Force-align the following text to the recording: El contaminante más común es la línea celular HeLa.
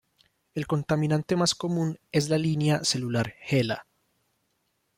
El 0.55 0.65
contaminante 0.65 1.35
más 1.35 1.53
común 1.53 1.99
es 2.11 2.27
la 2.29 2.39
línea 2.39 2.83
celular 2.83 3.35
HeLa. 3.47 3.85